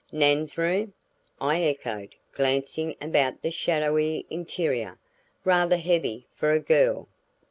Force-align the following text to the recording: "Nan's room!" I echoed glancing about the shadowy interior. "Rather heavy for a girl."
"Nan's 0.11 0.57
room!" 0.57 0.93
I 1.39 1.61
echoed 1.61 2.15
glancing 2.31 2.95
about 2.99 3.43
the 3.43 3.51
shadowy 3.51 4.25
interior. 4.31 4.97
"Rather 5.45 5.77
heavy 5.77 6.25
for 6.33 6.53
a 6.53 6.59
girl." 6.59 7.07